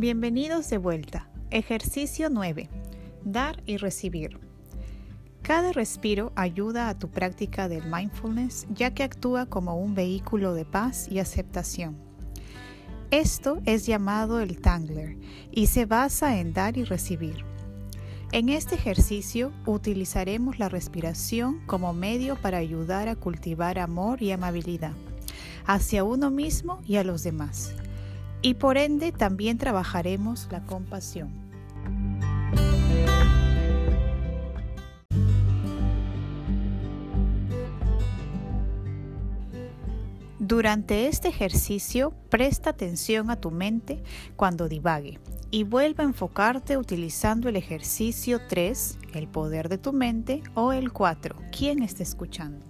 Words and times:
Bienvenidos 0.00 0.70
de 0.70 0.78
vuelta. 0.78 1.28
Ejercicio 1.50 2.30
9. 2.30 2.70
Dar 3.24 3.60
y 3.66 3.78
recibir. 3.78 4.38
Cada 5.42 5.72
respiro 5.72 6.30
ayuda 6.36 6.88
a 6.88 6.96
tu 6.96 7.08
práctica 7.08 7.68
del 7.68 7.82
mindfulness 7.90 8.68
ya 8.70 8.94
que 8.94 9.02
actúa 9.02 9.46
como 9.46 9.76
un 9.76 9.96
vehículo 9.96 10.54
de 10.54 10.64
paz 10.64 11.08
y 11.10 11.18
aceptación. 11.18 11.96
Esto 13.10 13.58
es 13.64 13.86
llamado 13.86 14.38
el 14.38 14.60
Tangler 14.60 15.16
y 15.50 15.66
se 15.66 15.84
basa 15.84 16.38
en 16.38 16.52
dar 16.52 16.76
y 16.76 16.84
recibir. 16.84 17.44
En 18.30 18.50
este 18.50 18.76
ejercicio 18.76 19.50
utilizaremos 19.66 20.60
la 20.60 20.68
respiración 20.68 21.58
como 21.66 21.92
medio 21.92 22.36
para 22.36 22.58
ayudar 22.58 23.08
a 23.08 23.16
cultivar 23.16 23.80
amor 23.80 24.22
y 24.22 24.30
amabilidad 24.30 24.92
hacia 25.66 26.04
uno 26.04 26.30
mismo 26.30 26.80
y 26.86 26.98
a 26.98 27.04
los 27.04 27.24
demás. 27.24 27.74
Y 28.42 28.54
por 28.54 28.78
ende 28.78 29.12
también 29.12 29.58
trabajaremos 29.58 30.48
la 30.50 30.64
compasión. 30.64 31.48
Durante 40.48 41.08
este 41.08 41.28
ejercicio, 41.28 42.14
presta 42.30 42.70
atención 42.70 43.30
a 43.30 43.36
tu 43.36 43.50
mente 43.50 44.02
cuando 44.34 44.66
divague 44.66 45.18
y 45.50 45.64
vuelva 45.64 46.04
a 46.04 46.06
enfocarte 46.06 46.76
utilizando 46.76 47.48
el 47.48 47.56
ejercicio 47.56 48.40
3, 48.48 48.98
el 49.14 49.28
poder 49.28 49.68
de 49.68 49.78
tu 49.78 49.92
mente, 49.92 50.42
o 50.54 50.72
el 50.72 50.92
4, 50.92 51.36
¿quién 51.50 51.82
está 51.82 52.02
escuchando? 52.02 52.67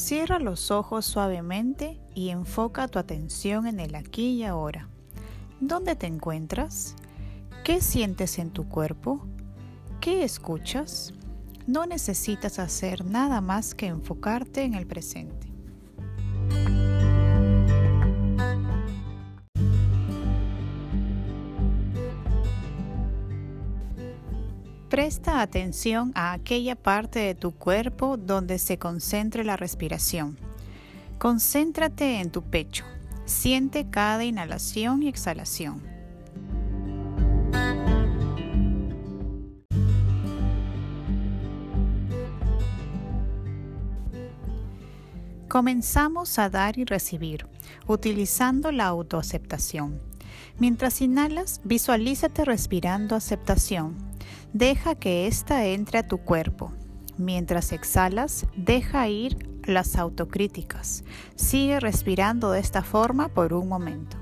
Cierra 0.00 0.38
los 0.38 0.70
ojos 0.70 1.04
suavemente 1.04 2.00
y 2.14 2.30
enfoca 2.30 2.88
tu 2.88 2.98
atención 2.98 3.66
en 3.66 3.80
el 3.80 3.94
aquí 3.94 4.30
y 4.30 4.44
ahora. 4.44 4.88
¿Dónde 5.60 5.94
te 5.94 6.06
encuentras? 6.06 6.96
¿Qué 7.64 7.82
sientes 7.82 8.38
en 8.38 8.50
tu 8.50 8.66
cuerpo? 8.66 9.20
¿Qué 10.00 10.24
escuchas? 10.24 11.12
No 11.66 11.84
necesitas 11.84 12.58
hacer 12.58 13.04
nada 13.04 13.42
más 13.42 13.74
que 13.74 13.88
enfocarte 13.88 14.62
en 14.62 14.74
el 14.74 14.86
presente. 14.86 15.49
Presta 24.90 25.40
atención 25.40 26.10
a 26.16 26.32
aquella 26.32 26.74
parte 26.74 27.20
de 27.20 27.36
tu 27.36 27.52
cuerpo 27.52 28.16
donde 28.16 28.58
se 28.58 28.76
concentre 28.76 29.44
la 29.44 29.56
respiración. 29.56 30.36
Concéntrate 31.20 32.18
en 32.18 32.32
tu 32.32 32.42
pecho. 32.42 32.84
Siente 33.24 33.88
cada 33.88 34.24
inhalación 34.24 35.04
y 35.04 35.08
exhalación. 35.08 35.80
Comenzamos 45.48 46.36
a 46.40 46.50
dar 46.50 46.78
y 46.80 46.84
recibir, 46.84 47.46
utilizando 47.86 48.72
la 48.72 48.86
autoaceptación. 48.86 50.00
Mientras 50.58 51.00
inhalas, 51.00 51.60
visualízate 51.62 52.44
respirando 52.44 53.14
aceptación. 53.14 54.09
Deja 54.52 54.96
que 54.96 55.28
ésta 55.28 55.66
entre 55.66 55.98
a 55.98 56.08
tu 56.08 56.18
cuerpo. 56.18 56.72
Mientras 57.16 57.70
exhalas, 57.70 58.46
deja 58.56 59.08
ir 59.08 59.36
las 59.64 59.96
autocríticas. 59.96 61.04
Sigue 61.36 61.78
respirando 61.78 62.50
de 62.50 62.60
esta 62.60 62.82
forma 62.82 63.28
por 63.28 63.52
un 63.52 63.68
momento. 63.68 64.16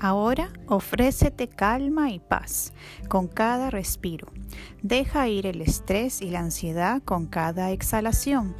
Ahora 0.00 0.52
ofrécete 0.66 1.48
calma 1.48 2.10
y 2.10 2.18
paz 2.18 2.74
con 3.08 3.26
cada 3.26 3.70
respiro. 3.70 4.26
Deja 4.82 5.28
ir 5.28 5.46
el 5.46 5.62
estrés 5.62 6.20
y 6.20 6.28
la 6.28 6.40
ansiedad 6.40 7.00
con 7.02 7.26
cada 7.26 7.70
exhalación. 7.70 8.54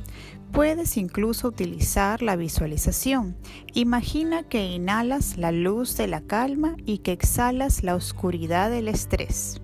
Puedes 0.54 0.96
incluso 0.96 1.48
utilizar 1.48 2.22
la 2.22 2.36
visualización. 2.36 3.36
Imagina 3.72 4.44
que 4.44 4.64
inhalas 4.64 5.36
la 5.36 5.50
luz 5.50 5.96
de 5.96 6.06
la 6.06 6.20
calma 6.20 6.76
y 6.86 6.98
que 6.98 7.10
exhalas 7.10 7.82
la 7.82 7.96
oscuridad 7.96 8.70
del 8.70 8.86
estrés. 8.86 9.60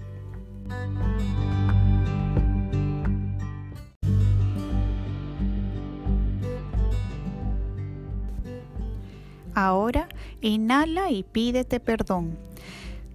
Ahora 9.55 10.09
inhala 10.41 11.12
y 11.12 11.22
pídete 11.22 11.78
perdón. 11.78 12.37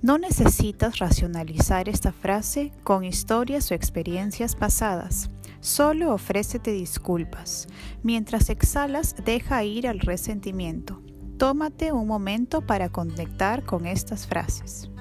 No 0.01 0.17
necesitas 0.17 0.99
racionalizar 0.99 1.89
esta 1.89 2.13
frase 2.13 2.71
con 2.85 3.03
historias 3.03 3.69
o 3.69 3.73
experiencias 3.73 4.55
pasadas. 4.55 5.29
Solo 5.65 6.13
ofrécete 6.13 6.71
disculpas. 6.71 7.67
Mientras 8.03 8.51
exhalas, 8.51 9.15
deja 9.25 9.63
ir 9.63 9.87
al 9.87 9.99
resentimiento. 9.99 11.01
Tómate 11.39 11.91
un 11.91 12.05
momento 12.05 12.61
para 12.61 12.89
conectar 12.89 13.63
con 13.63 13.87
estas 13.87 14.27
frases. 14.27 14.91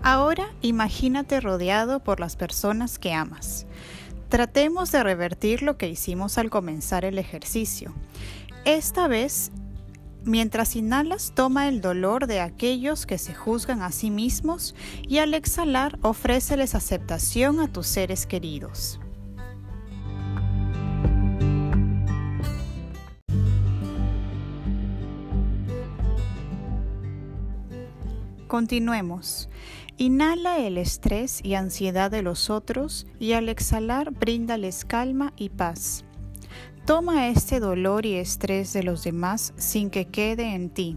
Ahora 0.00 0.46
imagínate 0.62 1.40
rodeado 1.40 2.02
por 2.02 2.20
las 2.20 2.36
personas 2.36 2.98
que 2.98 3.12
amas. 3.12 3.66
Tratemos 4.30 4.90
de 4.92 5.02
revertir 5.02 5.60
lo 5.60 5.76
que 5.76 5.90
hicimos 5.90 6.38
al 6.38 6.48
comenzar 6.48 7.04
el 7.04 7.18
ejercicio. 7.18 7.92
Esta 8.64 9.08
vez, 9.08 9.52
mientras 10.24 10.76
inhalas, 10.76 11.32
toma 11.34 11.68
el 11.68 11.80
dolor 11.80 12.26
de 12.26 12.40
aquellos 12.40 13.06
que 13.06 13.18
se 13.18 13.34
juzgan 13.34 13.82
a 13.82 13.92
sí 13.92 14.10
mismos 14.10 14.74
y 15.06 15.18
al 15.18 15.34
exhalar, 15.34 15.98
ofréceles 16.02 16.74
aceptación 16.74 17.60
a 17.60 17.68
tus 17.68 17.86
seres 17.86 18.26
queridos. 18.26 19.00
Continuemos. 28.50 29.48
Inhala 29.96 30.58
el 30.58 30.76
estrés 30.76 31.40
y 31.44 31.54
ansiedad 31.54 32.10
de 32.10 32.22
los 32.22 32.50
otros 32.50 33.06
y 33.20 33.34
al 33.34 33.48
exhalar 33.48 34.10
bríndales 34.10 34.84
calma 34.84 35.32
y 35.36 35.50
paz. 35.50 36.04
Toma 36.90 37.28
este 37.28 37.60
dolor 37.60 38.04
y 38.04 38.16
estrés 38.16 38.72
de 38.72 38.82
los 38.82 39.04
demás 39.04 39.54
sin 39.56 39.90
que 39.90 40.06
quede 40.06 40.56
en 40.56 40.70
ti. 40.70 40.96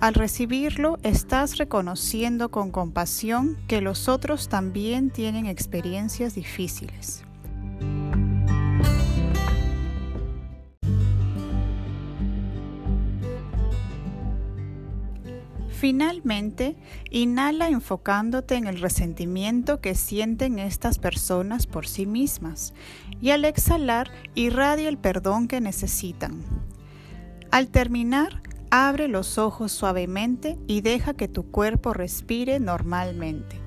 Al 0.00 0.14
recibirlo, 0.14 0.98
estás 1.04 1.56
reconociendo 1.56 2.50
con 2.50 2.72
compasión 2.72 3.56
que 3.68 3.80
los 3.80 4.08
otros 4.08 4.48
también 4.48 5.10
tienen 5.10 5.46
experiencias 5.46 6.34
difíciles. 6.34 7.22
Finalmente, 15.80 16.76
inhala 17.08 17.68
enfocándote 17.68 18.56
en 18.56 18.66
el 18.66 18.80
resentimiento 18.80 19.80
que 19.80 19.94
sienten 19.94 20.58
estas 20.58 20.98
personas 20.98 21.66
por 21.66 21.86
sí 21.86 22.04
mismas 22.04 22.74
y 23.20 23.30
al 23.30 23.44
exhalar 23.44 24.10
irradia 24.34 24.88
el 24.88 24.98
perdón 24.98 25.48
que 25.48 25.60
necesitan. 25.60 26.42
Al 27.50 27.68
terminar, 27.68 28.42
abre 28.70 29.08
los 29.08 29.38
ojos 29.38 29.72
suavemente 29.72 30.58
y 30.66 30.80
deja 30.80 31.14
que 31.14 31.28
tu 31.28 31.50
cuerpo 31.50 31.92
respire 31.92 32.60
normalmente. 32.60 33.60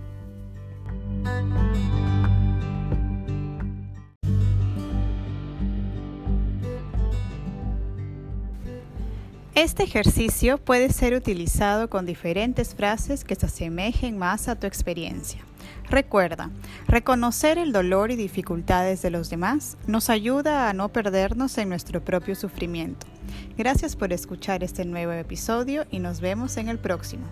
Este 9.55 9.83
ejercicio 9.83 10.57
puede 10.57 10.89
ser 10.89 11.13
utilizado 11.13 11.87
con 11.87 12.07
diferentes 12.07 12.73
frases 12.73 13.23
que 13.23 13.35
se 13.35 13.45
asemejen 13.45 14.17
más 14.17 14.47
a 14.47 14.55
tu 14.55 14.65
experiencia. 14.65 15.41
Recuerda, 15.91 16.49
reconocer 16.87 17.59
el 17.59 17.71
dolor 17.71 18.09
y 18.09 18.15
dificultades 18.15 19.03
de 19.03 19.11
los 19.11 19.29
demás 19.29 19.77
nos 19.85 20.09
ayuda 20.09 20.69
a 20.69 20.73
no 20.73 20.89
perdernos 20.89 21.55
en 21.59 21.69
nuestro 21.69 22.03
propio 22.03 22.33
sufrimiento. 22.33 23.05
Gracias 23.55 23.95
por 23.95 24.11
escuchar 24.11 24.63
este 24.63 24.85
nuevo 24.85 25.11
episodio 25.11 25.85
y 25.91 25.99
nos 25.99 26.19
vemos 26.19 26.57
en 26.57 26.67
el 26.67 26.79
próximo. 26.79 27.27